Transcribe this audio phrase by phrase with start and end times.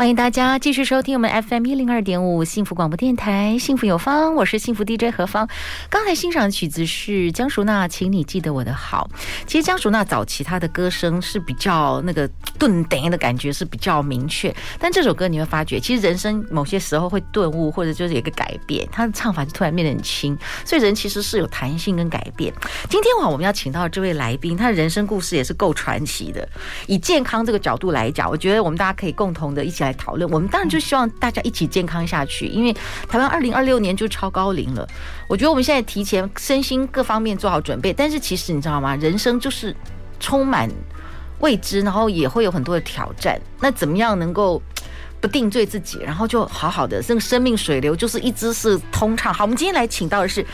[0.00, 5.46] 欢迎大家继续收听我们 FM 一零二点五幸福广播电台，幸福有方，我是幸福 DJ 何芳。
[5.90, 9.10] 刚才欣赏的曲子是江淑娜，请你记得我的好。
[9.46, 12.26] 其实江淑娜早期她的歌声是比较那个
[12.58, 22.50] 顿点的感觉是比较明确，但这首歌你会发觉，其实人生某些时候会顿悟，或者就是有一个改变，她的唱法就突然变得很轻，所以人其实是有弹性跟改变。
[22.88, 26.48] 今天晚我们要请到这位来宾，他的人生故事也是够传奇的。
[26.86, 29.89] 以健康这个角度来讲，我觉得我们大家可以共同的一起来。
[29.94, 32.72] 讨论，我们当然就希望大家一起健康下去，因为
[33.08, 34.86] 台湾二零二六年就超高龄了。
[35.28, 38.96] 我觉得我们现在提前身心各方面做好准备，但是其实你知道吗？
[38.96, 39.74] 人生就是
[40.18, 40.70] 充满
[41.40, 43.40] 未知，然后也会有很多的挑战。
[43.60, 44.62] 那怎么样能够
[45.20, 49.32] 不定罪自己，然后就好好的，这个生命水流就是一直是通畅。
[49.32, 50.44] 好，我们今天来请到的是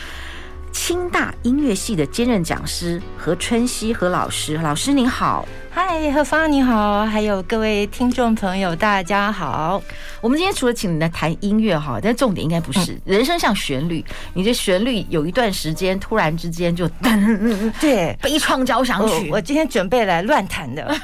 [0.77, 5.49] 清大音乐系的兼任讲师何春熙何老师，老师您好。
[5.73, 9.83] 嗨，何芳你好，还有各位听众朋友，大家好。
[10.21, 14.05] 我们今天除了请你来谈音乐哈，但重点应该不是人生像旋律，
[14.35, 19.31] 你的旋律有一段时间突然之间就噔， 对，悲怆交响曲。
[19.33, 20.95] 我今天准备来乱弹的。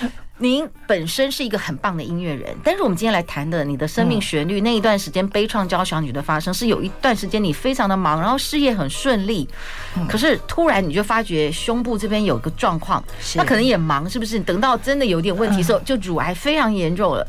[0.38, 9.48] 您本身是一个很棒的音乐人，但是我们今天来谈的你的生命旋律那一段时间悲怆交响曲的发生，是有一段时间你非常的忙，然后事业很顺利，
[10.08, 13.02] 可是突然你就发觉胸部这边有个状况，
[13.34, 14.38] 那可能也忙，是不是？
[14.40, 17.26] 等到真的有点问题的时候，就乳癌非常严重了。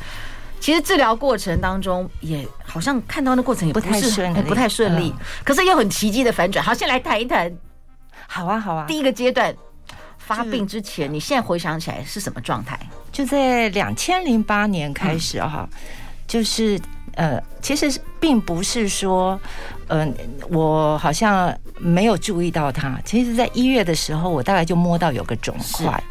[0.59, 5.13] 其实治疗过程当中也好像看到那过程也不太顺利，不太顺利，
[5.45, 6.65] 可是又很奇迹的反转。
[6.65, 7.55] 好，先来谈一谈。
[8.27, 8.85] 好啊，好啊。
[8.85, 9.55] 第一个阶段
[10.27, 12.77] 发病之前，你现在回想起来是什么状态？
[13.13, 15.67] 就在两千零八年开始哈，
[16.27, 16.77] 就是
[17.15, 19.39] 呃，其实并不是说，
[19.87, 20.13] 嗯，
[20.49, 22.99] 我好像没有注意到它。
[23.05, 26.03] 其实，在一月的时候，我大概就摸到有个肿块，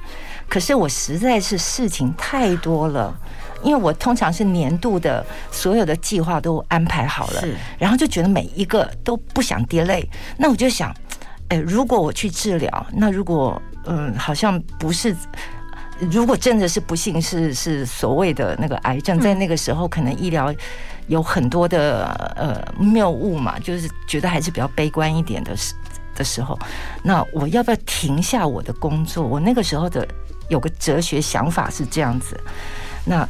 [0.49, 3.15] 可是我实在是事情太多了，
[3.63, 7.45] 因为我通常是年度的所有的计划都安排好了，
[7.79, 10.05] 然后就觉得每一个都不想 delay。
[10.39, 10.93] 那我就想，
[11.51, 15.17] 哎，如果我去治疗，那如果嗯，好像不是。
[15.99, 20.55] 如果真的是不幸是是所谓的那个癌症，在那个时候可能医疗
[21.07, 22.05] 有很多的
[22.37, 25.75] 呃谬误嘛，就是觉得还是比较悲观一点的时
[26.15, 26.59] 的时候，
[27.03, 29.27] 那我要不要停下我的工作？
[29.27, 30.07] 我那个时候的
[30.51, 32.39] 有个哲学想法是这样子，
[33.07, 33.27] 那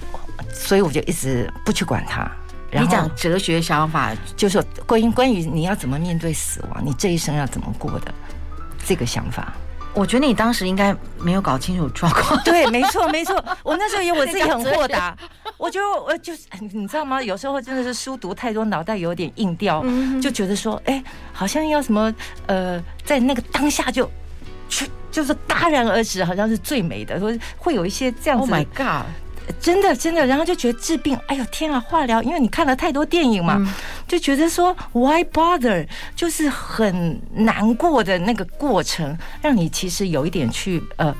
[0.53, 2.29] 所以我就一直不去管它。
[2.69, 8.13] 然后你讲哲学想法，就是关于关于你要怎么面对死亡，你这一生要怎么过的
[8.85, 9.55] 这个想法。
[9.97, 12.39] 我觉得你当时应该没有搞清楚状况。
[12.45, 13.43] 对，没错，没错。
[13.63, 15.17] 我那时候以为我自己很豁达，
[15.57, 17.23] 我就我就是你知道吗？
[17.23, 19.83] 有时候真的是书读太多，脑袋有点硬掉，
[20.21, 21.03] 就觉得说，哎，
[21.33, 22.15] 好像要什么
[22.47, 24.09] 呃，在那个当下就
[24.69, 28.53] 去，就是戛然而止，好像是最美的，说会有一些这样子。
[28.53, 29.07] Oh my god！
[29.61, 33.61] 真的真的，然后就觉得治病，哎呦天啊，化疗，因为你看了太多电影嘛，
[34.07, 41.15] 就觉得说 why bother，就是很难过的那个过程，让你其实有一点去呃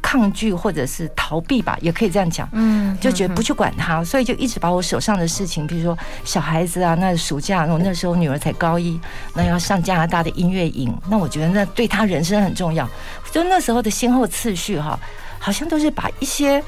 [0.00, 9.00] 抗拒或者是逃避吧，也可以这样讲，嗯，就觉得不去管他，所以就一直把我手上的事情，比如说小孩子啊，那暑假，我那时候女儿才高一，
[9.34, 12.88] 那要上加拿大的音乐营，那我觉得那对她人生很重要，
[13.30, 14.98] 就那时候的先后次序哈，
[15.38, 16.62] 好像都是把一些。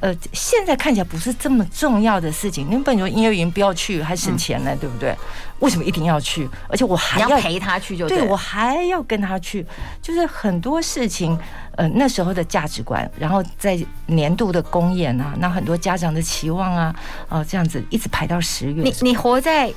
[0.00, 2.66] 呃，现在看起来不是这么重要的事情。
[2.70, 5.14] 你本来说音乐营不要去，还省钱呢，对不对？
[5.60, 6.48] 为什么一定要去？
[6.68, 9.64] 而且我还要，要陪他去就，就对我还要跟他去，
[10.00, 11.38] 就是很多事情，
[11.76, 16.94] 呃，那时候的价值观，然后在年度的公演啊，那很多家长的期望啊，
[17.28, 18.82] 哦、呃，这样子一直排到十月。
[18.82, 19.72] 你你活在。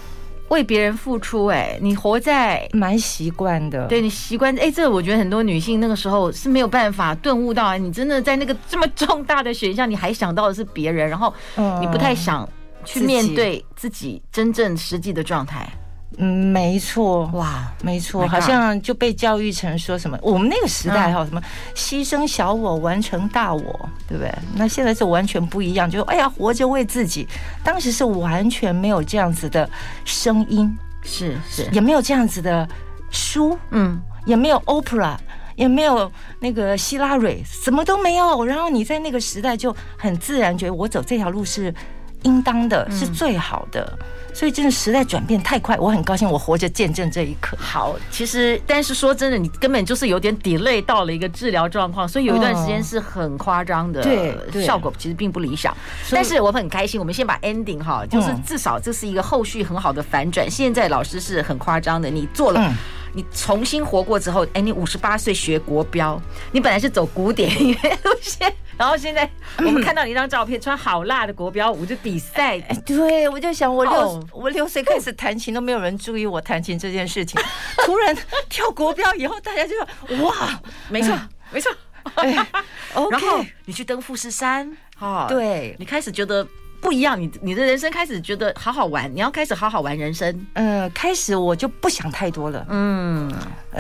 [0.53, 11.33] 为别人付出，哎，你活在蛮习惯的，对你习惯，哎，这我觉得很多女性那个时候是没有办法顿悟到，你真的在那个这么重大的选项，你还想到的是别人，然后
[11.81, 12.47] 你不太想
[12.85, 14.21] 去面对自己。
[14.31, 15.67] 真正实际的状态。
[15.73, 15.82] 嗯，
[16.17, 21.41] 没错，哇，没错，好像就被教育成说什么，我们那个时代哈，什么
[21.75, 24.31] 牺牲小我完成大我，对不对？
[24.55, 27.27] 那现在是完全不一样，就哎呀，活着为自己。
[27.63, 29.69] 当时是完全没有这样子的
[30.05, 32.67] 声音，是是，也没有这样子的
[33.09, 35.15] 书，嗯，也没有 opera，
[35.55, 38.45] 也没有那个希拉蕊，什么都没有。
[38.45, 41.73] 然后你在那个时代就很自然觉得我走这条路是。
[42.23, 43.97] 应当的，是最好的。
[44.35, 47.55] 所以真的时代转变太快，我很高兴我活着见证这一刻。
[47.59, 55.75] 好，其实但是说真的，你根本就是有点 delay 到了一个治疗状况，所以有一段时间是很夸张的，对，效果其实并不理想。
[56.09, 60.49] 但是我们很开心，我们先把 ending 哈，就是至少这是一个后续很好的反转。
[60.49, 62.73] 现在老师是很夸张的，你做了，
[63.13, 66.19] 你重新活过之后，哎，你五十八岁学国标，
[66.51, 68.51] 你本来是走古典音乐路线。
[68.77, 69.29] 然后现在
[69.59, 72.59] 我们看到你一张照片，穿好辣的国标舞就比赛。
[72.85, 77.39] 对，我就想我六我六岁开始弹琴都没有人注意我弹琴这件事情，
[77.85, 78.15] 突然
[78.49, 80.59] 跳国标以后，大家就说哇，
[80.89, 81.17] 没错
[81.51, 81.71] 没错。
[82.17, 82.35] 对，
[82.95, 83.11] OK。
[83.11, 86.45] 然后你去登富士山，哈，对，你开始觉得
[86.81, 90.45] 不一样，你你的人生开始觉得好好玩，你要开始好好玩人生。
[90.53, 92.65] 嗯，开始我就不想太多了。
[92.69, 93.33] 嗯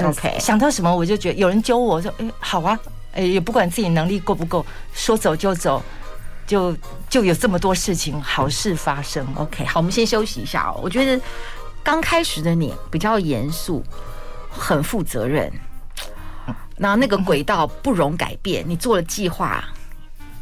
[0.03, 2.79] ，OK，想到什么我就觉得有人揪我说，哎，好啊。
[3.13, 5.81] 哎，也不管自己能力够不够，说走就走，
[6.47, 6.75] 就
[7.09, 9.25] 就有这么多事情好事发生。
[9.35, 10.79] OK，好，我们先休息一下哦。
[10.83, 11.23] 我觉得
[11.83, 13.83] 刚开始的你比较严肃，
[14.49, 15.51] 很负责任，
[16.77, 18.63] 那那个轨道不容改变。
[18.67, 19.63] 你做了计划，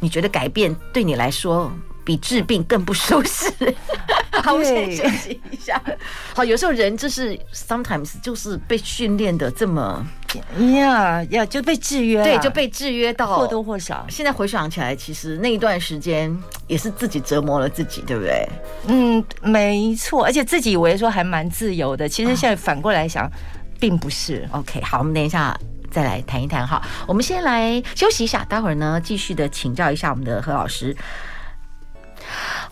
[0.00, 1.70] 你觉得改变对你来说
[2.04, 3.52] 比治病更不舒适。
[4.42, 5.80] 好，我先休息一下。
[6.34, 10.04] 好，有时候人就是 sometimes 就是被训练的这么
[10.74, 14.04] 呀呀，就被制约，对，就被制约到或多或少。
[14.08, 18.48] 现在回想起来，其实那一段时间也是自己折磨了自己，对不对？
[18.88, 20.24] 嗯，没错。
[20.24, 23.30] 而且自己以为说还蛮自由的，其实现在反过来想，
[23.78, 24.48] 并不是。
[24.50, 25.56] OK，好，我们等一下
[25.90, 26.82] 再来谈一谈哈。
[27.06, 30.96] 我们先来休息一下，待会儿呢继续的请教一下我们的何老师。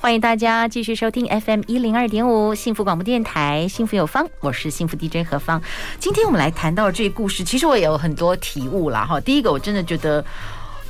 [0.00, 5.60] 欢迎大家继续收听 FM 一零二点五幸福广播电台，幸福有方，我是幸福 DJ 何方。
[5.98, 9.20] 今天我们来谈到这个故事，其实我也有很多体悟啦哈。
[9.20, 10.24] 第一个，我真的觉得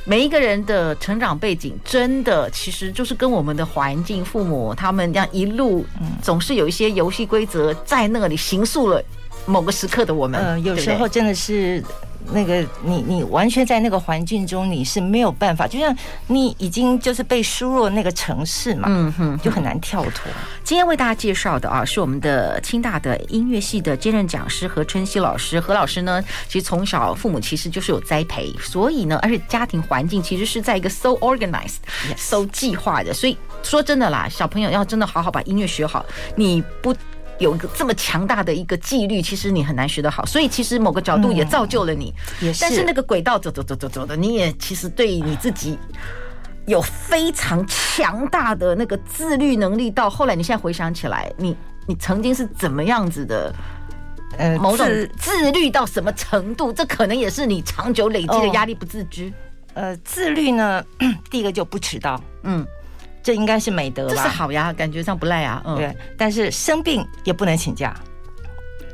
[0.05, 5.85] 每一个人的成长背景，真的其实就是跟我们的环境、父母他们这样一路，
[6.21, 9.03] 总是有一些游戏规则在那里形塑了
[9.45, 10.41] 某个时刻的我们。
[10.41, 11.83] 嗯，有时候真的是。
[12.31, 15.95] 那个你你完全在那个环境中，你是没有办法，就像
[16.27, 20.31] 你已经就是被输入那个城市嘛，嗯哼，就很难跳脱。
[20.63, 25.59] 今天为大家介绍的啊，是我们的清大的音乐系的兼任讲师何春熙老师。
[25.59, 31.77] 何老师呢，其实从小父母其实就是有栽培，所以呢，而且家庭环境其实是在一个 so organized、
[32.15, 33.13] so 计划的。
[33.13, 36.95] 所以说真的啦，小朋友要真的好好把音乐学好，你不。
[37.41, 42.13] 有一个这么强大的一个纪律，其实你很难学得好，所以其实某个角度也造就了你。
[42.39, 45.77] 嗯、也是，但是那个轨道走走走走走的，你也其实对你自己
[46.67, 49.89] 有非常强大的那个自律能力。
[49.89, 51.57] 到后来，你现在回想起来，你
[51.87, 53.53] 你曾经是怎么样子的？
[54.37, 54.87] 呃，某种
[55.17, 56.71] 自律到什么程度？
[56.71, 59.27] 这可能也是你长久累积的压力不自知。
[59.27, 59.33] 哦、
[59.73, 60.81] 呃，自律呢，
[61.29, 62.21] 第一个就不迟到。
[62.43, 62.65] 嗯。
[63.23, 64.15] 这应该是美德吧？
[64.15, 65.61] 这是好呀，感觉上不赖啊。
[65.65, 65.95] 嗯，对。
[66.17, 67.95] 但是生病也不能请假。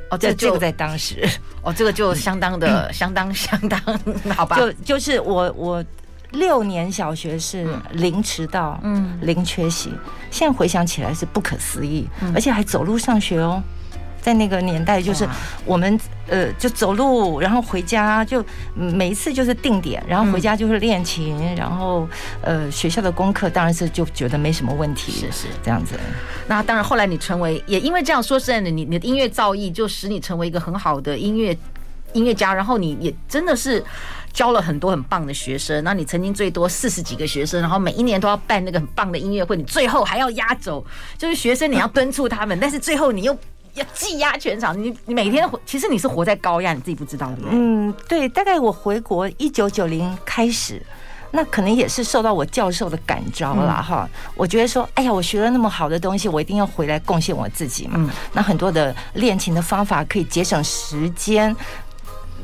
[0.10, 1.28] 哦，这这个在当时，
[1.62, 3.80] 哦，这个就相当的，相当相当，
[4.34, 4.56] 好吧？
[4.58, 5.84] 就就是我我
[6.32, 9.92] 六年小学是零迟到，嗯，零缺席。
[10.32, 13.62] 现在回想起来是不可思议，而且还走路上学哦。
[14.28, 15.26] 在那个年代，就是
[15.64, 15.98] 我们
[16.28, 18.44] 呃，就走路，然后回家，就
[18.76, 22.06] 每一次就是定点，然后回家就是练琴，然后
[22.42, 25.96] 呃，学校的功课当然是就觉得没什么问题，是是这样子。
[26.46, 31.58] 那当然，后来你成为也因为这样说实在的，你你的音乐造诣就使你成为一个很好的音乐
[32.12, 33.82] 音乐家，然后你也真的是
[34.34, 35.82] 教了很多很棒的学生。
[35.86, 40.86] 那你曾经最多四十几个学生，然后每一年都要办那个很棒的音乐会，你最后还要压轴，
[41.18, 43.40] 就是学生你要敦促他们，但是最后你又。
[43.78, 47.50] 要技压全场，你你每天其实你是活在高压，你自己不知道对不对？
[47.54, 48.28] 嗯，对。
[48.30, 50.82] 大概我回国一九九零开始，
[51.32, 54.10] 那可能也是受到我教授的感召了哈。
[54.36, 57.94] 我觉得说，哎呀，我学了那么好的东西，我一定要回来贡献我自己嘛。
[57.98, 58.10] 嗯。
[58.34, 61.56] 那很多的练琴的方法可以节省时间，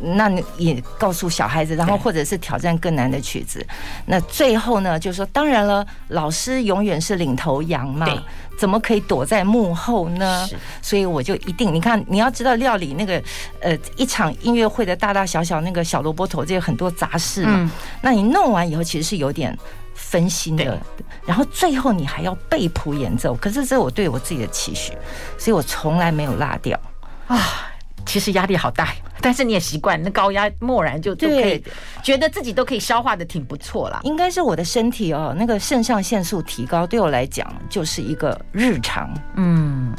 [0.04, 3.66] 那你也告诉小孩子，然后或者是挑战更难的曲子。
[4.06, 8.08] 那最后呢，就是说，当然了，老师永远是领头羊嘛。
[8.56, 10.48] 怎么可以躲在幕后呢？
[10.80, 13.22] 所以我就一定，你看，你要知道料理那个，
[13.60, 17.70] 呃，一场音乐会的大大小小那个小萝卜头，这有很多杂事嘛。
[18.00, 19.58] 那你弄完以后，其实是有点
[19.96, 20.80] 分心的。
[21.26, 24.94] 然后最后你还要背谱演奏，可是这是我对我自己的期许，
[25.36, 26.80] 所以我从来没有落掉
[27.28, 27.73] 啊。
[28.06, 31.64] 其实压力好大，但是你也习惯，那高压漠然就就可以
[32.02, 34.00] 觉得自己都可以消化的挺不错啦。
[34.04, 39.10] 应该是我的身体哦，那个肾上腺素提高对我来讲就是一个日常。
[39.36, 39.94] 嗯，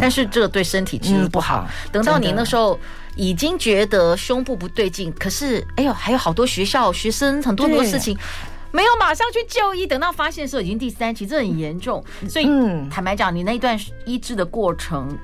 [0.00, 1.68] 但是这对身体其实不好。
[1.90, 2.78] 等到你那时候
[3.16, 8.16] 已经觉得胸部不对劲，可是哎呦，还有好多学校学生很多很多事情。
[8.74, 12.02] 没有马上去就医，等到发现的时候已经第三期，这很严重。
[12.26, 15.14] 所以，嗯，坦白讲，你那一段医治的过程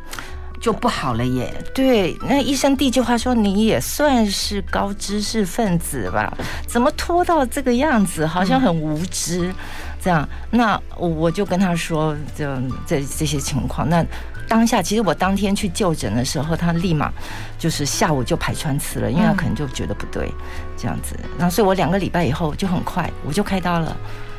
[0.60, 1.52] 就不好了耶。
[1.74, 6.32] 对，那医生第一句话说：“你也算是高知识分子吧？
[6.66, 9.52] 怎么拖到这个样子，好像很无知。”
[10.00, 13.88] 这样，那我就跟他说，这这这些情况。
[13.88, 14.04] 那
[14.48, 17.12] 当下，其实我当天去就诊的时候，他立马
[17.58, 20.32] 就是下午就排穿刺了，因为他可能就觉得不对，
[20.76, 21.18] 这样子。
[21.36, 23.96] 那所以我两个礼拜以后就很快我就开刀了。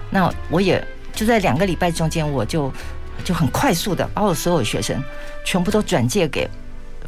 [0.09, 0.81] 那我也
[1.13, 2.71] 就在两个礼拜中间，我就
[3.23, 4.97] 就很快速的把我所有学生
[5.49, 6.47] 全部都转借给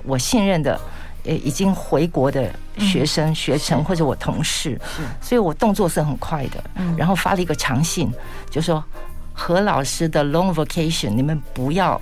[0.04, 0.80] 我信任的。
[1.24, 4.76] 呃，已经回国的学生、学成或者我同事，
[5.22, 6.64] 所以我动作是很快的。
[6.98, 8.12] 然后发了一个长信，
[8.50, 8.84] 就说
[9.32, 12.02] 何老师的 long vacation，你们不要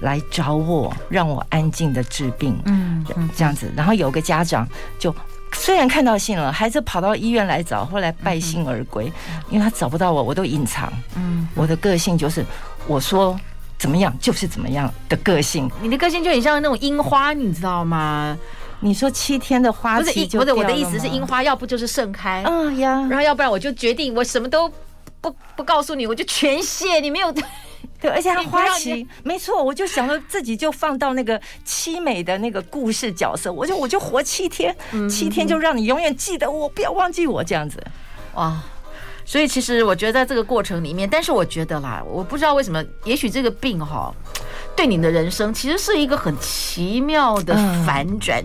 [0.00, 2.60] 来找我，让我安静的治病。
[2.64, 3.72] 嗯，这样子。
[3.76, 5.14] 然后有个家长就
[5.52, 9.04] 虽然看到信了，孩子跑到医院来找，后来败兴而归，
[9.48, 10.92] 因为他找不到我，我都隐藏。
[11.14, 12.44] 嗯，我的个性就是
[12.88, 13.38] 我说
[13.86, 15.70] 怎么样就是怎么样的个性。
[15.80, 18.36] 你的个性就很像那种樱花，你知道吗？
[18.80, 24.68] 你说七天的花期就，不是，我的意思是樱花，要不就是盛开，嗯呀，然后要不然我就决定我什么都
[25.20, 27.30] 不不告诉你，我就全谢你没有，
[28.00, 34.76] 对，而且它花期没错，我就想着自己就放到那个凄美的那个故事角色，我就我就活七天，
[35.08, 37.80] 七天就让你永远记得我，不要忘记我这样子，
[38.34, 38.60] 哇，
[39.26, 44.14] 所以其实我觉得在这个过程里面，但是我觉得啦，我不知道为什么，也许这个病哈。
[44.76, 47.54] 对你的人生其实是一个很奇妙的
[47.84, 48.44] 反转，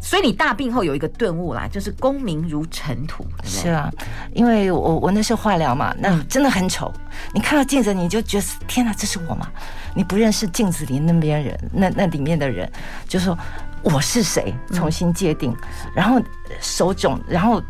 [0.00, 3.26] 所以你大病后有一个顿悟啦，就是功名如尘土。
[3.44, 3.92] 是啊，
[4.32, 6.90] 因为我我那时候化疗嘛，那真的很丑。
[7.34, 9.48] 你看到镜子，你就觉得天哪，这是我吗？
[9.94, 12.70] 你不认识镜子里那边人，那那里面的人，
[13.06, 13.36] 就说
[13.82, 14.54] 我是谁？
[14.72, 15.54] 重新界定，
[15.94, 16.18] 然后
[16.58, 17.62] 手肿，然后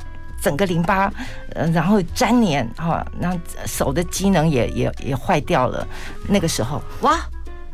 [0.47, 1.13] 整个淋巴，
[1.57, 3.37] 呃，然后粘连哈，那
[3.67, 5.85] 手的机能也也也坏掉了。
[6.29, 7.19] 那个时候，哇！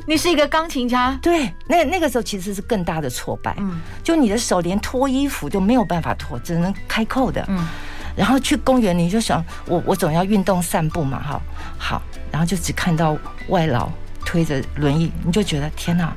[0.06, 7.68] 你是一个钢琴家，对，那那个时候其实是更大的挫败，嗯，就你的手连脱衣服都没有办法脱，只能开扣的，嗯，
[8.16, 11.42] 然后去公园你就想，我我总要运动散步嘛，哈，
[11.76, 13.86] 好，然后就只看到外劳
[14.24, 16.16] 推着轮椅，你就觉得天哪，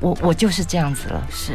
[0.00, 1.52] 我我就是这样子了，是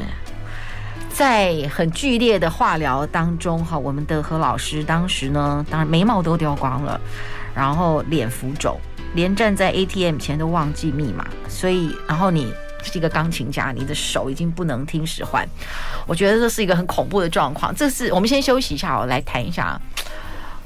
[1.14, 7.00] 在很剧烈的化疗当中，哈，我们的何老师当时呢，当然眉毛都掉光了，
[7.56, 8.78] 然后脸浮肿。
[9.14, 12.52] 连站在 ATM 前都忘记密码，所以，然后你
[12.82, 15.48] 是一个钢琴家，你的手已经不能听使唤，
[16.08, 17.72] 我觉得这是一个很恐怖的状况。
[17.76, 19.80] 这是我们先休息一下，我来谈一下。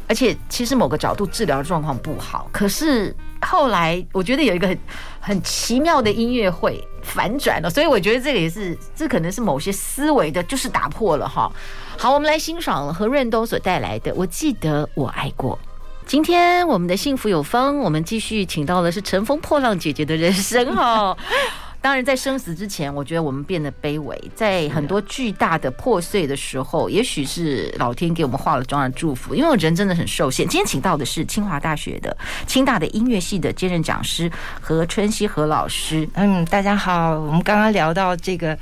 [0.07, 4.79] 而且，其实某个角度治疗状况不好，可是后来我觉得有一个很
[5.19, 11.51] 很奇妙的音乐会反转了，所以我觉得这个也是，这可能是某些思维的，就是打破了哈。
[11.97, 15.57] 好，我们来欣赏何润东所带来的《我记得我爱过》。
[16.05, 21.17] 今天我们的幸福有方，我们继续请到的是乘风破浪姐姐的人生哈。
[21.87, 29.33] 当然，在生死之前，我觉得我们变得卑微，在很多巨大的破碎的时候，也许是老天给我们化了妆的祝福。
[29.33, 30.45] 因为我人真的很受限。
[30.49, 34.29] 今天请到的是清华大学的清大的音乐系的兼任讲师
[34.59, 36.05] 何春熙何老师。
[36.15, 38.59] 嗯，大家好，我们刚刚聊到这个，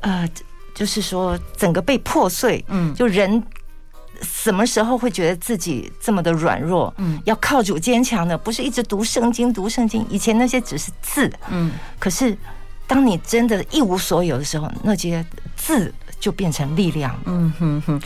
[0.00, 0.28] 呃，
[0.74, 3.40] 就是说整个被破碎，嗯，就人。
[4.22, 6.92] 什么时候会觉得自己这么的软弱？
[6.98, 10.06] 嗯，要靠主坚强的，不是一直读圣经，读圣经。
[10.08, 12.34] 以前那些只是字，嗯，可是
[12.86, 15.24] 当你真的一无所有的时候，那些
[15.56, 17.18] 字就变成力量。
[17.26, 18.00] 嗯哼哼，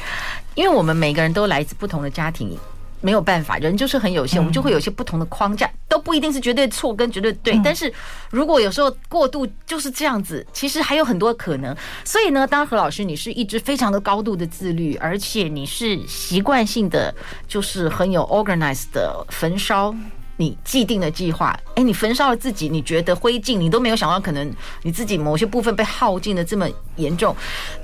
[0.54, 2.58] 因为我们每个人都来自不同的家庭。
[3.00, 7.56] 没有办法，人就是很有限，我们就会有些不同的框架，都不一定是绝对错跟绝对对。
[7.62, 7.94] 但是
[8.28, 11.72] 如果有时候过度就是这样子，其实还有很多可能。
[12.04, 17.14] 所以呢，当何老师，你是一直非常的高度的自律，而且你是习惯性的，
[17.46, 19.94] 就是很有 organized 的焚烧
[20.38, 21.54] 你既定的计划。
[21.74, 24.50] 哎，你焚烧了自己，你觉得灰烬，你都没有想到，可能
[24.82, 26.66] 你自己某些部分被耗尽的这么
[26.96, 27.36] 严重，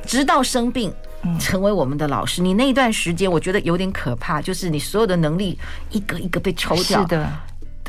[0.06, 0.90] 直到生病。
[1.40, 5.58] 成为我们的老师，你那一段时间我觉得有点可怕，就是你所有的能力
[5.88, 7.00] 一个一个被抽掉。
[7.00, 7.26] 是的，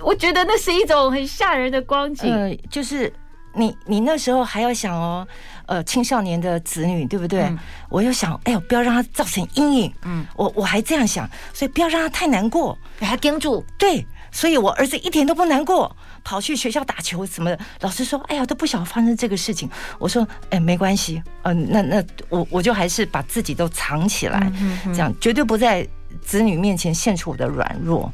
[0.02, 2.34] 我觉得那是一种很吓人的光景。
[2.34, 3.12] 呃，就是
[3.54, 5.28] 你你那时候还要想哦，
[5.66, 7.42] 呃，青少年的子女对不对？
[7.42, 9.94] 嗯、我又想，哎呦，不要让他造成阴影。
[10.06, 13.62] 嗯，我我还这样想，所以不要让他太难过，给他盯住。
[13.78, 14.08] 对。
[14.36, 17.58] 所以，我儿子一点都不难过，跑去学校打球什么的。
[17.80, 24.52] 老师说：“哎呀，都不想发生这个事情。”我说：“哎，没关系，嗯，那那我我就还是把自己都藏起来，
[24.88, 25.88] 这样绝对不在
[26.22, 28.12] 子女面前献出我的软弱。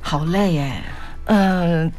[0.00, 0.82] 好累耶，
[1.24, 1.90] 嗯，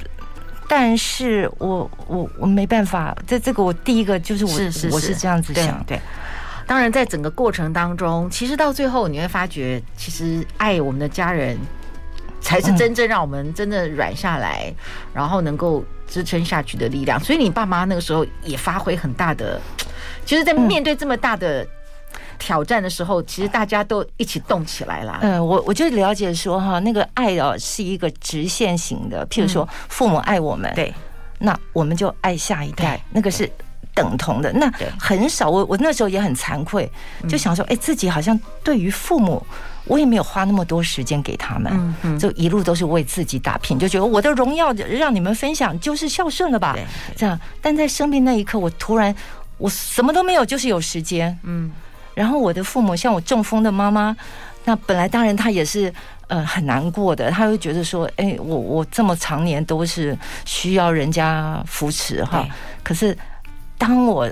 [0.69, 4.53] 但是我我我没办法，这这个我第一个就是我
[4.93, 5.99] 我是这样子想，对。
[6.65, 11.59] 当然，在整个过程当中，其实到最后你会发觉，其实爱我们的家人。
[12.51, 14.73] 才是真正让我们真的软下来，
[15.13, 17.17] 然后能够支撑下去的力量。
[17.17, 19.57] 所以你爸妈那个时候也发挥很大的，
[20.25, 21.65] 其实，在面对这么大的
[22.37, 25.19] 挑战的时候，其实大家都一起动起来了。
[25.21, 30.93] 嗯，我我就了解说哈，那个爱哦是一个直线型的，譬如说父母爱我们，对，
[31.39, 33.49] 那我们就爱下一代，那个是。
[33.93, 35.49] 等同的，那很少。
[35.49, 36.89] 我我那时候也很惭愧，
[37.27, 39.45] 就想说，哎，自己好像对于父母，
[39.85, 46.77] 我也没有花那么多时间给他们，就一路都是为自己打拼，就觉得我的荣耀让你们分享就是孝顺了吧？
[47.15, 47.39] 这样。
[47.61, 49.13] 但在生病那一刻，我突然
[49.57, 51.37] 我什么都没有，就是有时间。
[51.43, 51.71] 嗯。
[52.13, 54.15] 然后我的父母，像我中风的妈妈，
[54.65, 55.93] 那本来当然她也是
[56.27, 62.47] 呃很难过的，她会觉得说，哎，我我这么常年都是需要人家扶持哈，
[62.83, 63.17] 可是。
[63.81, 64.31] 当我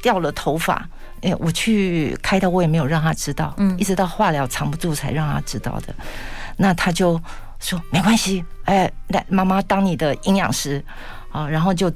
[0.00, 0.88] 掉了头发，
[1.26, 5.92] 哎，我去开刀，我也没有让他知道，嗯，一直到化疗藏不住才让他知道的。
[6.56, 7.20] 那他就
[7.58, 10.80] 说没关系，哎，来妈妈当你的营养师
[11.32, 11.90] 啊，然后就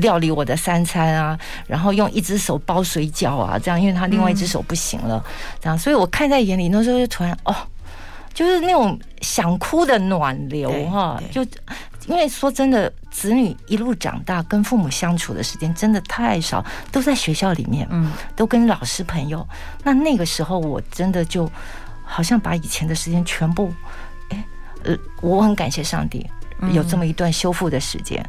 [0.00, 5.20] 料理我的三餐啊，然后用一只手包水饺啊，这样，因为他另外一只手不行了，
[5.60, 7.52] 这样，所以我看在眼里，那时候就突然哦，
[8.32, 11.44] 就是那种想哭的暖流哈，就。
[12.06, 19.46] 因为说真的，子女一路长大，跟父母相处的时间真的太少，都在学校里面，嗯，都跟老师朋友。
[19.82, 21.50] 那那个时候，我真的就
[22.04, 23.72] 好像把以前的时间全部，
[24.30, 24.44] 哎，
[24.84, 26.26] 呃，我很感谢上帝
[26.72, 28.24] 有这么一段修复的时间。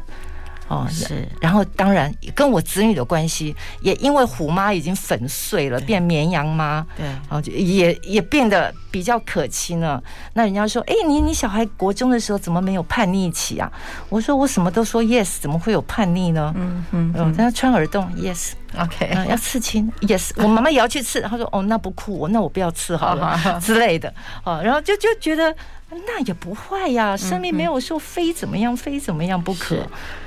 [0.68, 10.02] 哦，是，然后当然跟我子女的关系，也因为虎妈已经粉碎了，变绵羊妈，对，然后就也也变得比较可亲了。
[10.34, 13.70] 那人家说，哎，你你小孩国中的时候怎么没有叛逆期啊？
[14.10, 16.52] 我说我什么都说 yes，怎么会有叛逆呢？
[16.56, 18.06] 嗯嗯，嗯，他穿耳洞
[18.74, 24.12] yes，OK，要刺青 yes， 我妈妈也要去刺，她说哦那不酷，那我不要刺好了 之类的。
[24.44, 25.54] 哦，然后就就觉得
[25.90, 29.76] 那也不坏呀，生命没有说非怎么样非怎么样不可。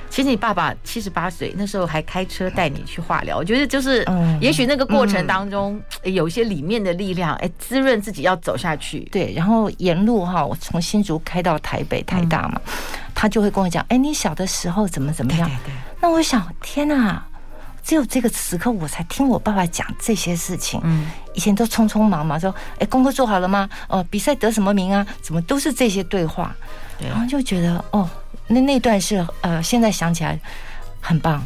[0.10, 4.06] 其实你爸爸七十八岁那时候还开车带你去化疗，我觉得就是，
[4.42, 9.00] 也许那个过程当中有一些里面的力量，哎，滋润自己要走下去。
[9.10, 12.60] 对，然后沿路哈，我从新竹开到台北台大嘛，
[13.16, 15.50] 他就会跟我讲，哎，你小的时候怎么怎么样？
[16.02, 17.26] 那我想，天哪，
[17.84, 20.80] 只有这个时刻我才听我爸爸讲这些事情。
[20.84, 23.70] 嗯，以前都匆匆忙忙说，哎，功课做好了吗？
[23.88, 25.06] 哦，比赛得什么名啊？
[25.22, 26.56] 怎么都是这些对话，
[27.00, 28.10] 然后就觉得哦。
[28.48, 30.38] 那那段是呃，现在想起来
[31.00, 31.42] 很棒。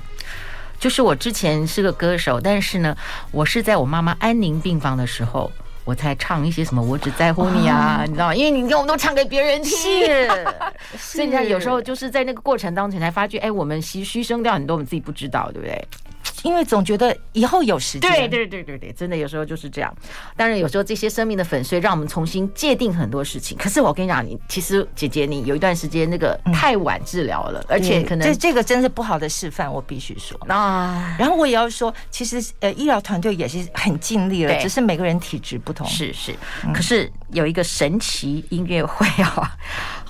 [0.79, 2.95] 就是我之前是个歌手，但是呢，
[3.31, 5.51] 我是在我妈妈安宁病房的时候，
[5.83, 8.35] 我才唱一些什么“我只在乎你”啊，你知道吗？
[8.35, 10.47] 因为你跟我们都唱给别人听，是，
[10.97, 15.87] 所以你看有时候就是在那个过程当中才发觉，哎，我们牺牺牲掉很多，我们自己不知道，对不对？
[16.45, 19.91] 因为总觉得以后有时间，对对对对对，真的有时候就是这样。
[20.37, 23.57] 当然有时候这些生命的粉碎，让我们重新界定很多事情。
[23.57, 30.39] 可是我跟你讲，你其实姐姐你有一段时间那个太晚治疗了，而且可能这这个真是不好的示范，我必须说。
[30.47, 35.87] 啊，然后我也要说，其实呃医疗团队也是很尽力了，只是每个人体质不同。
[35.87, 36.35] 是是，
[36.71, 39.51] 可是有一个神奇音乐会啊。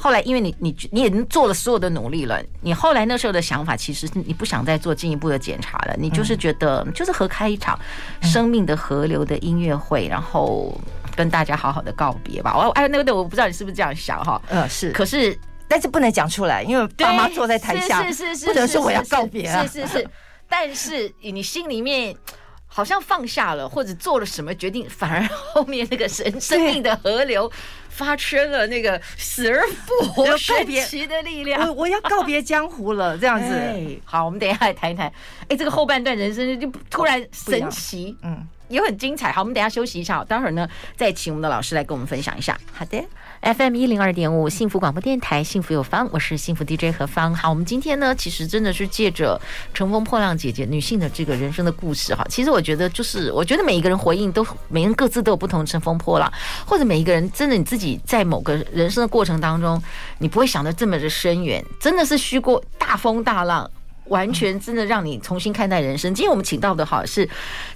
[0.05, 7.75] 后来，因为你你你已经做了所有的努力了，你后来那时候的想法，其实是你不想再做进一步的检查了，你就是觉得就是合开一场
[8.21, 10.79] 生命的河流的音乐会，然后
[11.15, 12.51] 跟大家好好的告别吧。
[12.51, 14.39] 哦哎，那个我不知道你是不是这样想哈？
[14.47, 15.35] 呃，是，可是
[15.67, 20.07] 但是不能讲出来，因为爸妈坐在台下，是是是，不能说我要告别啊，是是是，
[20.47, 22.15] 但是你心里面。
[22.67, 27.49] 好像放下了，或者做了什么决定，反而后面那个生生命的河流
[27.95, 31.65] 发生了那个死而复活 神奇的力量。
[31.67, 33.53] 我我要告别江湖了，这样子。
[33.53, 35.11] 哎、好，我们等一下来谈一谈。
[35.47, 39.31] 哎，这个后半段人生就突然神奇，嗯，也很精彩。
[39.31, 42.57] 好，我们等下休息一下，待会儿呢再请我们的老师来跟我们分享一下。
[42.73, 43.03] 好的。
[43.41, 47.35] FM 一零二点五，幸福广播电台，幸福有方，我是幸福 DJ 何芳。
[47.35, 49.39] 好，我们今天呢，其实真的是借着
[49.71, 52.25] 乘风破浪姐姐女性的这个人生的故事哈。
[52.27, 56.31] 其实我觉得，就是我觉得每一个人回应都，每人各自都有不同乘风破浪，
[56.65, 59.79] 或者每一个人真的你自己在某个人生的过程当中，
[60.17, 63.69] 你不会想的这么的深远，真的是虚过大风大浪。
[64.07, 66.13] 完全真的让你重新看待人生。
[66.13, 67.27] 今天我们请到的哈是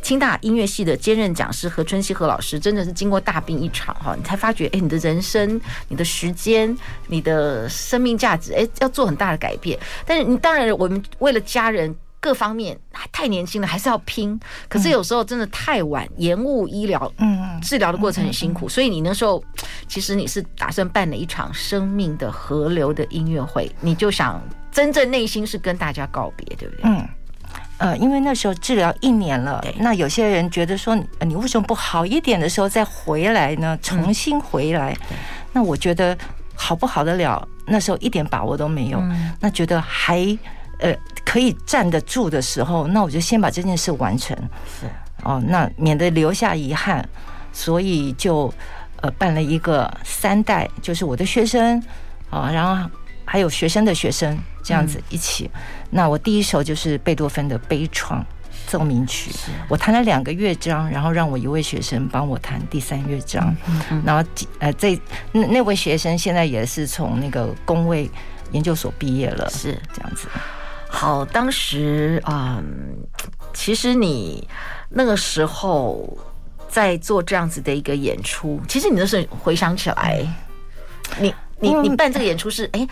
[0.01, 6.75] 清大音乐系的兼任讲师何春熙何老师，真的是经过大病一场哈，你才发觉哎，你的人生、你的时间、
[7.07, 9.77] 你的生命价值哎，要做很大的改变。
[10.05, 14.39] 但是你当然，我们为了家人各方面还太年轻了，还是要拼。
[14.67, 18.69] 可是有时候真的太晚，延误医疗，嗯，治疗的过程很辛苦。
[18.69, 19.43] 所以你那时候
[19.87, 24.41] 其实你是打算办了一场生命的河流的音乐会，你就想。
[24.71, 26.81] 真正内心是跟大家告别，对不对？
[26.83, 27.07] 嗯，
[27.77, 33.77] 呃，因为那时候治疗一年了，那有些人觉得说，你为什么不好一点的时候再回来呢？
[33.81, 34.95] 重新回来？
[35.51, 36.17] 那我觉得
[36.55, 37.47] 好不好得了？
[37.65, 38.99] 那时候一点把握都没有。
[38.99, 40.37] 嗯、那觉得还
[40.79, 44.35] 呃可以站得住的时候，那我就先把这件事完成。
[44.79, 44.87] 是
[45.23, 47.07] 哦，那免得留下遗憾，
[47.51, 48.51] 所以就
[49.01, 51.81] 呃办了一个三代，就是我的学生
[52.29, 52.89] 啊，然后
[53.29, 55.49] 还有学生的学生这样子一起。
[55.53, 55.61] 嗯、
[55.91, 58.23] 那我第一首就是贝多芬的悲怆。
[58.67, 59.31] 奏鸣曲，
[59.67, 63.55] 我弹了两个乐章，然后让我一位学生帮我弹第三乐章，
[64.05, 64.23] 然后
[64.59, 64.99] 呃，这
[65.31, 68.07] 那那位学生现在也是从那个工位
[68.51, 70.27] 研究所毕业了，是这样子。
[70.87, 72.95] 好，当时啊、嗯，
[73.55, 74.47] 其实你
[74.89, 76.15] 那个时候
[76.67, 80.23] 在做这样子的一个演出，其实你那时候回想起来，
[81.19, 82.87] 你你你办这个演出是哎。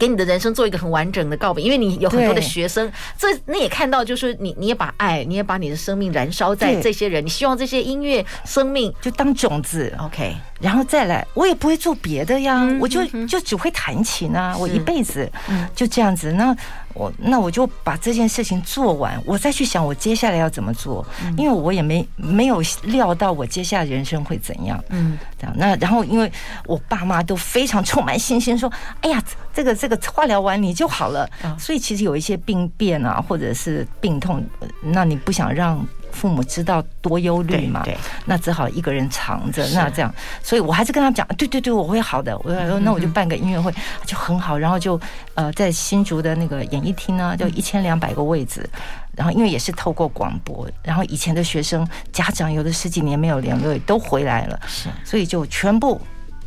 [0.00, 15.30] 给你的人生做一个很完整的告别，因为你有很多的学生，这那也看到就是你，你也把爱，你也把你的生命燃烧在这些人，你希望这些音乐生命就当种子，OK，然后再来，我也不会做别的呀，我就就只会弹琴啊，我一辈子
[15.76, 16.32] 就这样子。
[16.32, 16.56] 那。
[16.94, 21.04] 我那我就把这件事情做完，我再去想我接下来要怎么做，
[21.36, 26.30] 因为我也没没有料到我接下来人生会怎样，嗯，这样那然后因为
[26.66, 28.70] 我爸妈都非常 充满信心，说，
[29.02, 29.22] 哎呀，
[29.54, 34.44] 这个这个化疗完你就好了，所以其实有一些病变啊，或者是病痛，
[34.82, 35.84] 那你不想让。
[36.12, 37.82] 父母知道多忧虑嘛？
[37.84, 39.66] 对，那只好一个人藏着。
[39.68, 42.36] 那这样，所以我还是跟他讲，对对对，我会好的。
[42.38, 43.72] 我说，那我就办个音乐会，
[44.04, 44.56] 就很好。
[44.56, 45.00] 然后就
[45.34, 48.68] 呃，在新竹的那个演艺厅呢，就一千两百个位置。
[49.16, 54.58] 然后因为也是透过广播，然后以前的学生家长有的十几年没有联络，都回来了。
[54.66, 56.00] 是，所以就全部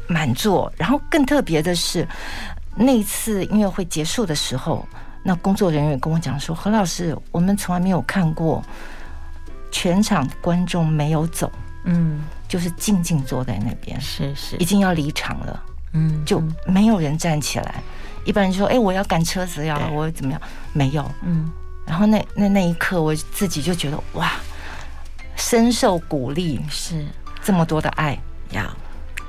[0.08, 0.71] 满座。
[0.76, 2.08] 然后更特别的是，
[2.76, 4.88] 那一次音乐会结束的时候，
[5.23, 8.63] 那工作人员跟我讲说：“何老师，我们从来没有看过。”
[9.73, 11.51] 全场观众没有走，
[11.86, 17.81] 嗯，就是静静坐在那边，是是，已经要离场了，嗯，就没有人站起来。
[18.23, 20.39] 一般人就说：“哎，我要赶车子呀，我怎么样？”
[20.71, 21.51] 没有，嗯。
[21.86, 24.31] 然后那那那一刻，我自己就觉得哇，
[25.36, 27.03] 深受鼓励，是
[27.43, 28.17] 这么多的爱
[28.51, 28.73] 呀。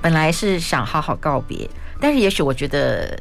[0.02, 3.18] 本来是想好好告别，但是也许我觉得。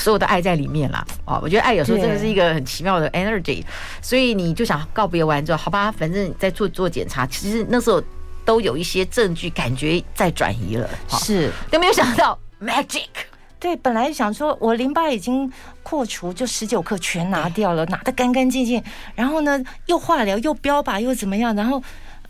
[0.00, 3.62] 所有的爱在里面啦，哦，我觉得爱有时候真的是一个很奇妙的 energy，
[4.00, 8.02] 所以你就想告别完之后，好吧，反正在做做检查，其实那时候
[8.42, 13.08] 都有一些证据，感觉在转移了，是，都没有想到 magic，
[13.58, 18.82] 对，本来想说我淋巴已经扩除，就十九克全拿掉了，拿得干干净净，
[19.14, 21.80] 然后呢又化疗又标靶又怎么样，然后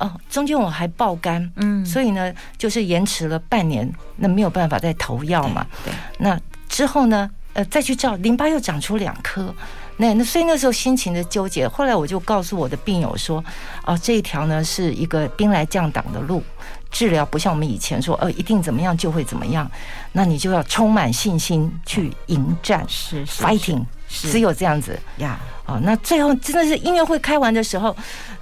[0.01, 6.37] 哦中间我还爆肝，嗯，所以呢就是延迟了半年，那没有办法再投药嘛，对，那
[6.69, 7.31] 之后呢？
[7.61, 9.55] 呃，再去照淋巴又长出两颗，
[9.99, 11.69] 那那所以那时候心情的纠结。
[11.69, 13.45] 后来我就告诉我的病友说，
[13.85, 16.43] 哦，这一条呢是一个兵来将挡的路，
[16.91, 19.71] 治疗不像我们以前说，呃，一定怎么样就会怎么样，
[20.13, 25.39] 那你就要充满信心去迎战，是 fighting，只有这样子呀。
[25.67, 27.95] 哦，那最后真的是音乐会开完的时候，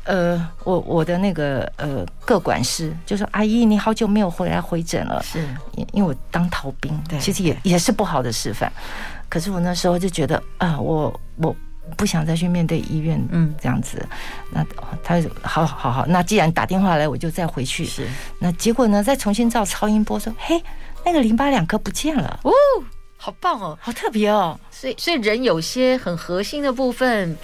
[0.04, 8.72] 呃，我我的那个呃各管师就说：“阿姨，你好久没有回来回诊了。”是，因因为我当逃兵，对，其实也也是不好的示范。
[9.28, 11.54] 可是我那时候就觉得啊，我我
[11.98, 14.02] 不想再去面对医院，嗯，这样子。
[14.50, 14.64] 那
[15.04, 17.84] 他就好好好，那既然打电话来，我就再回去。
[17.84, 18.06] 是，
[18.38, 20.64] 那结果呢，再重新照超音波，说：“嘿，
[21.04, 22.50] 那个淋巴两颗不见了。”哦。
[23.20, 27.36] 好棒哦，好特别哦，所以所以人有些很核心的部分，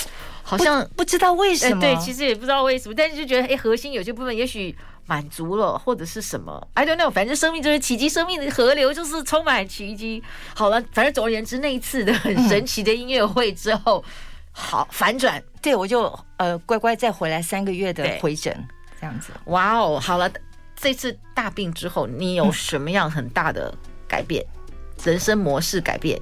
[0.43, 4.75] 好像不，不知道为什么，对，其实也不知道为什么，但是就觉得哎，核心有些部分也许
[5.07, 10.23] 满足了，或者是什么，I don't know，反正生命就是奇迹，生命的河流就是充满奇迹。
[10.55, 14.13] 好了，反正总而言之，那一次的很神奇的音乐会之后，嗯、
[14.53, 18.57] 好反转，对我就呃乖乖再回来三个月的回诊，
[19.01, 19.33] 这样子。
[19.47, 20.31] 哇哦，好了，
[20.77, 23.75] 这次大病之后，你有什么样很大的
[24.07, 24.41] 改变？
[24.43, 24.54] 嗯
[25.03, 26.21] 人生模式改变，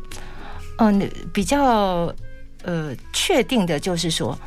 [0.79, 2.13] 嗯，比较
[2.63, 4.39] 呃确定的就是说，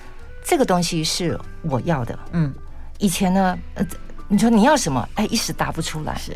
[0.44, 2.18] 这个东西是我要的。
[2.32, 2.54] 嗯，
[2.98, 3.86] 以前呢，呃，
[4.28, 6.16] 你说你要什么，哎，一时答不出来。
[6.16, 6.34] 是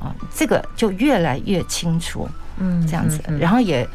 [0.00, 2.28] 啊，这个就越来越清楚。
[2.58, 3.86] 嗯，这样子，然后也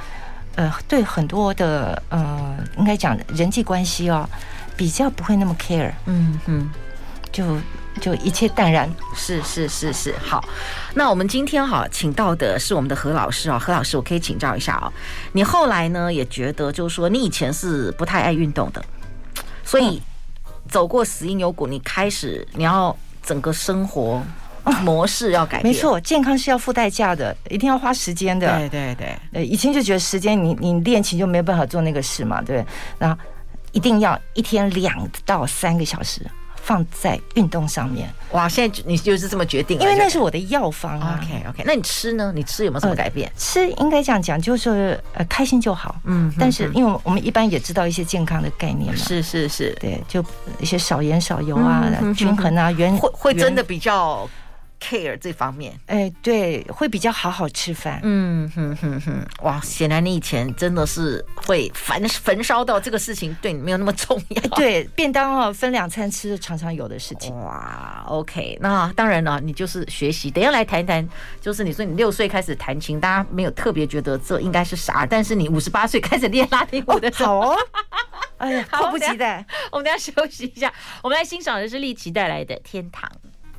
[0.55, 4.27] 呃，对很多的呃，应该讲人际关系哦，
[4.77, 5.91] 比较不会那么 care。
[6.05, 6.69] 嗯嗯，
[7.31, 7.57] 就。
[7.99, 10.43] 就一切淡然，是是是是，好。
[10.93, 14.91] 那我们今天哈请到的是我们的何老师啊，何老师，我可以请教一下啊。
[15.33, 18.83] 你后来呢也觉得，就是说你以前是不太爱运动的，
[19.63, 20.01] 所以
[20.69, 24.21] 走过死因有果，你开始你要整个生活
[24.81, 25.73] 模式要改变。
[25.73, 28.57] 没错，健康是要付代价的，一定要花时间的。
[28.57, 32.65] 对对对，呃，以前就觉得时间你你练琴就没有办法做那个事嘛，对。
[32.97, 33.21] 然后
[33.71, 36.25] 一定要一天两到三个小时。
[36.61, 38.09] 放在运动上面。
[38.31, 39.79] 哇，现在你就是这么决定？
[39.79, 41.19] 因为那是我的药方啊。
[41.21, 42.31] OK OK，那你吃呢？
[42.33, 43.27] 你吃有没有什么改变？
[43.27, 45.95] 呃、吃应该这样讲，就是呃开心就好。
[46.05, 48.95] 嗯，嗯，但是因为我们一般也知道一些健康的概念嘛。
[48.95, 50.23] 是是是，对，就
[50.59, 54.29] 一些少盐少油啊，嗯、哼哼均衡啊，原会会真的比较。
[54.81, 57.99] Care 这方面，哎，对，会比较好好吃饭。
[58.03, 64.41] 嗯哼哼哼，哇，显然你以前真的是会焚焚烧到这个事情对你没有那么重要。
[64.55, 67.33] 对，便当哦，分两餐吃常常有的事情。
[67.39, 70.31] 哇，OK，那当然了，你就是学习。
[70.31, 71.07] 等一下来谈一谈，
[71.39, 77.57] 就是你说你六岁开始弹琴，大家没有特别觉得这应该是啥，但是你五十八岁开始练拉丁舞的时候，哦，好哦，
[78.37, 79.45] 哎呀， 迫不及待。
[79.71, 83.09] 我们等下休息一下，我们来欣赏的是立奇带来的《天堂》。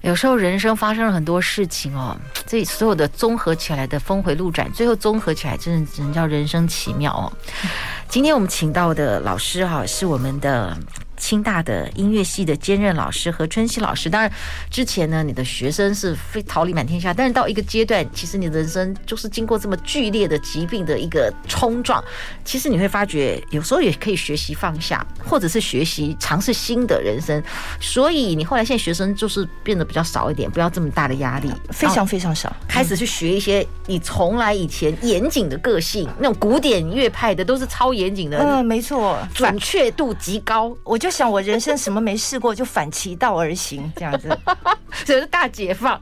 [0.03, 7.33] 有时候人生发生了很多事情哦， 这所有的综合起来的峰回路转，最后综合起来，真的只能叫人生奇妙哦。
[8.09, 10.77] 今天我们请到的老师哈，是我们的。
[11.23, 14.31] 清大的音乐系的兼任老师和春熙老师，当然
[14.69, 22.03] 之前呢，你的学生是非桃李满天下，但是到一个阶段，其实你的人生就是经过这么剧烈的疾病的一个冲撞，
[22.45, 27.41] 其实你会发觉有时候也可以学习放下，或者是学习尝试新的人生。
[27.81, 41.12] 所以你后来现在学生就是变得比较少一点，不要这么大的压力，非常非常少，开始去学一些你从来以前严谨的个性，那种古典乐派的都是超严谨的，嗯，没错，准确度极高，我就。
[41.13, 44.29] 像我人生什么没试过，就反其道而行这样子，
[45.05, 46.01] 这是大解放。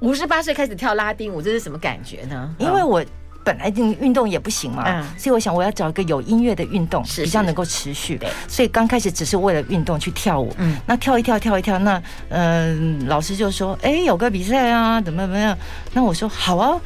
[0.00, 2.54] 五十八岁开始跳拉丁舞，这是什么感觉呢？
[2.58, 3.04] 因为我
[3.42, 8.16] 本来运运动也不行嘛，嗯，所以我想我要找一个有音乐的运动，比较能够持续。
[8.18, 15.56] 对，所以刚开始只是为了运动去跳舞，嗯，那跳一跳跳一跳，那嗯、呃，老师就说，哎，有个比赛啊，怎么怎么样？
[15.94, 16.80] 那我说好啊。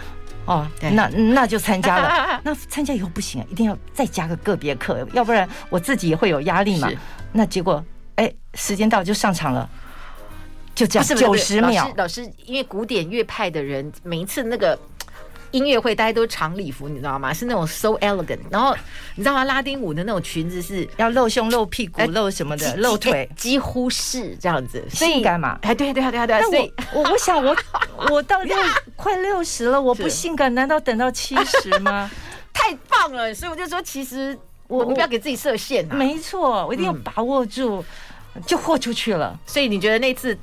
[0.47, 2.41] 哦，那那就参加了。
[2.45, 6.91] 那参加以后不行啊，一定要再加个个别课，要不然我自己也会有压力嘛。
[7.33, 7.85] 那结果，
[8.17, 9.69] 哎，时间到就上场了，
[10.75, 11.91] 就这样九十秒。
[11.97, 14.79] 老师，因为古典乐派的人，每一次那个。
[15.55, 17.33] 音乐会大家都长礼服，你知道吗？
[17.33, 18.75] 是那种 so elegant，然后
[19.15, 19.45] 你知道吗？
[19.45, 25.57] 拉丁舞的那种裙子是要露胸、露屁股、露什么的，露腿，几乎是这样子，性感嘛？
[25.63, 26.43] 哎， 对对对对对。
[26.43, 27.57] 所以我我想我
[28.11, 28.57] 我到六
[28.97, 32.11] 快六十了，我不性感，难道等到七十吗？
[32.53, 33.33] 太棒了！
[33.33, 34.37] 所以我就说，其实
[34.67, 35.87] 我们不要给自己设限。
[35.95, 37.85] 没错，我一定要把握住，
[38.45, 39.39] 就豁出去了。
[39.47, 40.37] 所以你觉得那次？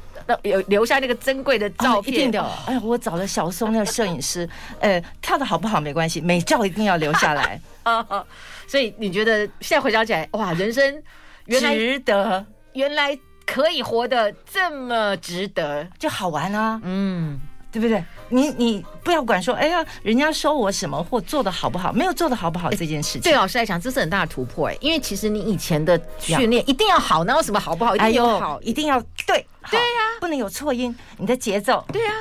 [0.44, 2.42] 有留下那个珍贵的照片，一定的。
[2.66, 4.48] 哎，我找了小松那个摄影师，
[4.80, 7.60] 呃， 跳的好不好没关系，美照一定要留下来。
[8.68, 11.04] 所以你觉得现在回想起来，哇，人生
[11.46, 17.40] 原来值得，原来可以活得这么值得，就好玩啊，嗯。
[17.72, 18.04] 对不对？
[18.30, 23.22] 你你不要管说，哎呀，人家说我什么或做的好不好，没有做的好不好这件事情。
[23.22, 27.96] 对老师来讲，这是很大的突破哎，因为其实你以前的训练一定要好，哪有什么好不好？
[27.96, 32.12] 一定要好，一定要对，对呀，不能有错音，你的节奏，对呀，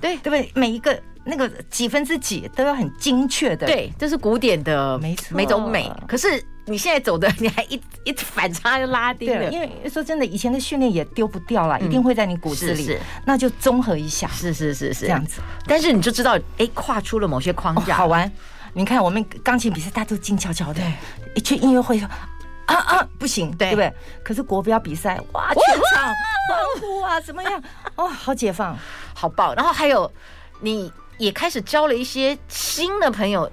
[0.00, 0.50] 对对不对？
[0.54, 0.98] 每一个。
[1.22, 5.88] 那个几分之几都要很精确的，对，这是古典的，没错，每种美。
[6.08, 15.40] 可是你现在走的，你还一 一反差就拉低了，因为说真的，以前的训练也丢不掉了，一定会在你骨子里，是，那就综合一下，是是是是这样子。
[15.66, 18.30] 但是你就知道，哎，跨出了某些框架，好玩。
[18.72, 20.80] 你看我们钢琴比赛，大家都静悄悄的，
[21.34, 22.08] 一去音乐会说
[22.66, 23.92] 啊啊不行，对不对？
[24.22, 27.62] 可是国标比赛，哇，全场欢呼啊，怎么样？
[27.96, 28.78] 哇， 好解放，
[29.12, 29.54] 好棒。
[29.54, 30.10] 然后还有
[30.60, 30.90] 你。
[31.20, 33.52] 也开始交了一些新的朋友，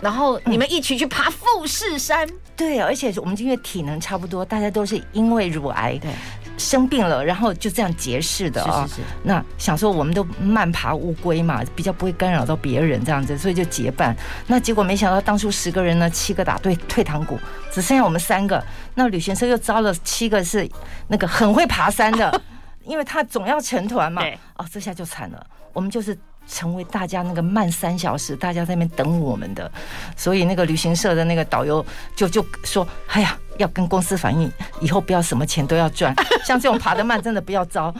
[0.00, 2.26] 然后你们一起去爬富士山。
[2.28, 6.10] 嗯、对，而且我们因为体能差不多，大家都是因为乳癌对
[6.56, 8.86] 生病了，然后就这样结识的啊、哦。
[8.88, 9.06] 是是是。
[9.22, 14.16] 那想说我们都慢爬乌龟嘛，比较不会干扰到别人这样子，所以就结伴。
[14.46, 17.38] 那结果没想到当初十个人呢，七个打退退堂鼓，
[17.72, 18.62] 只剩下我们三个。
[18.94, 20.68] 那旅行社又招了七个是
[21.08, 22.40] 那个很会爬山的，
[22.84, 24.22] 因为他总要成团嘛。
[24.58, 26.16] 哦，这下就惨了，我们就是。
[26.48, 29.70] 成为大家那个慢三小时，大家在那边等我们的，
[30.16, 31.84] 所以那个旅行社的那个导游
[32.16, 37.94] 就就说：“哎呀，要跟公司反映，以后不要什么钱都要赚， 像这种爬得慢真的不要招。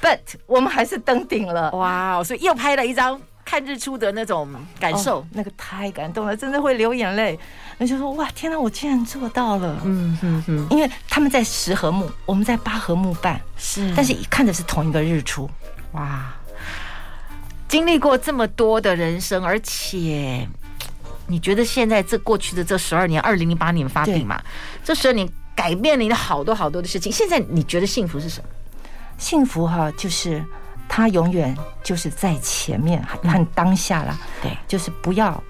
[0.00, 2.22] ”But 我们还是登顶了，哇！
[2.22, 7.38] 所以又拍了一张看日出的那种感受，哦、那个太感动了，真的会流眼泪。
[7.78, 15.50] 那就说：“哇，天哪，我竟然做到了！”嗯嗯嗯，因为他们在十合目，我们在八合目半，是，但是看的是同一个日出，
[15.92, 16.32] 哇。
[17.68, 20.46] 经历过这么多的人生，而且
[21.26, 24.40] 你觉得现在这过去的这十二年，二零零八年发病嘛，
[24.84, 27.10] 这十二年改变了你的好多好多的事情。
[27.10, 28.48] 现在你觉得幸福是什么？
[29.18, 30.44] 幸福哈，就是
[30.88, 34.18] 他永远就是在前面，很当下啦。
[34.42, 35.42] 对，就是不要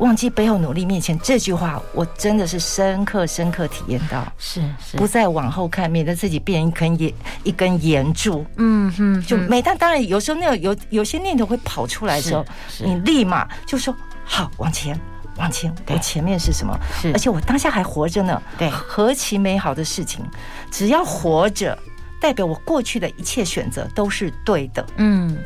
[0.00, 7.12] 忘记背后努力面前这句话，我真的是深刻深刻体验到，是是，不再往后看，免得自己变一根盐
[7.44, 8.44] 一根盐柱。
[8.56, 12.44] 嗯哼，就每当当然有时候那种有有些念头会跑出来的时候，
[12.78, 14.98] 你立马就说好往前
[15.36, 16.74] 往前，我前面是什么？
[17.00, 18.42] 是，而且我当下还活着呢。
[18.58, 20.24] 对，何其美好的事情！
[20.70, 21.78] 只要活着，
[22.18, 24.86] 代表我过去的一切选择都是对的。
[24.96, 25.36] 嗯，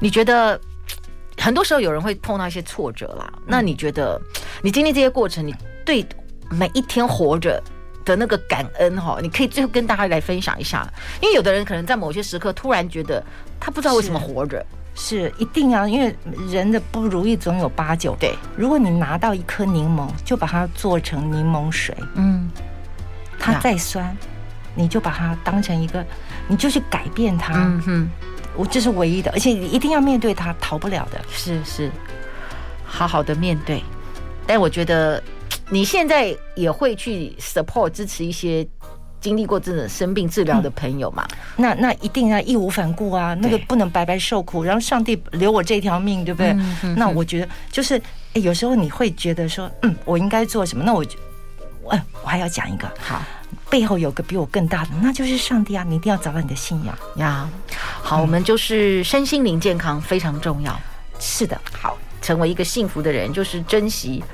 [0.00, 0.58] 你觉得？
[1.38, 4.20] 很多时候有人会碰到一些挫折啦，那你觉得
[4.60, 6.06] 你经历这些过程，你对
[6.50, 7.62] 每一天活着
[8.04, 10.86] 的那个感恩哈，你可以最后跟大家来分享一下。
[11.20, 13.22] 因为有的人可能在某些时刻突然觉得
[13.60, 16.14] 他不知道为什么活着，是，是一定啊，因为
[16.50, 18.16] 人的不如意总有八九。
[18.18, 22.50] 对，如果你拿到一颗柠檬，就把它做成柠檬水，嗯，
[23.38, 24.16] 它再酸，
[24.74, 26.04] 你就把它当成一个，
[26.48, 28.10] 你就去改变它，嗯哼。
[28.58, 31.24] 我这是唯一的，而且你一定要面对它，逃不了的。
[31.30, 31.88] 是是，
[32.84, 33.80] 好好的面对。
[34.48, 35.22] 但我觉得
[35.70, 38.66] 你现在也会去 support 支持一些
[39.20, 41.24] 经历过这种生病治疗的朋友嘛？
[41.30, 44.64] 嗯、那那一定要义无反顾啊，那个不能白白受苦。
[44.64, 46.50] 然后上帝留我这条命，对不对？
[46.50, 50.82] 嗯、哼哼那我觉得就是，有时候你会觉得说，嗯，我应该做什么？
[50.82, 51.04] 那我，
[51.84, 53.22] 我我还要讲一个好。
[53.70, 55.84] 背后有个比我更大的，那就是上帝啊！
[55.86, 57.48] 你一定要找到你的信仰呀。
[58.02, 60.74] 好，我们就是身心灵健康非常重要。
[61.20, 64.24] 是的，好，成为一个幸福的人，就是珍惜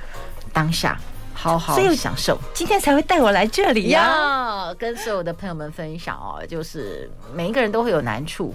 [0.53, 0.97] 当下，
[1.33, 2.38] 好好享受。
[2.53, 8.55] 今天才会带我来这里呀，跟所有的朋友们分享哦，就是每一个人都会有难处，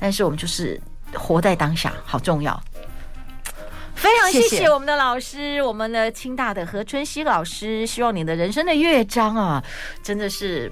[0.00, 0.80] 但是我们就是
[1.12, 2.58] 活在当下，好重要。
[3.94, 7.86] 非常谢谢我们的老师，谢谢我们的清大的何春熙老师。
[7.86, 9.64] 希望你的人生的乐章啊，
[10.02, 10.70] 真的是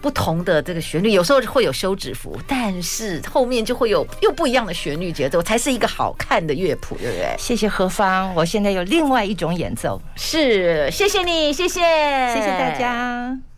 [0.00, 7.34] 不同的这个旋律，有时候会有休止符，但是后面就会有又不一样的旋律节奏，才是一个好看的乐谱，对不对？
[7.38, 13.48] 谢谢何方，我现在有另外一种演奏，是谢谢你，谢谢，谢谢大家。